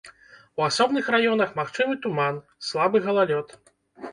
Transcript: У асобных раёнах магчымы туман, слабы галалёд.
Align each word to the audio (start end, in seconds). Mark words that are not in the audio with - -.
У 0.61 0.63
асобных 0.69 1.11
раёнах 1.15 1.53
магчымы 1.59 1.93
туман, 2.07 2.41
слабы 2.71 3.03
галалёд. 3.07 3.47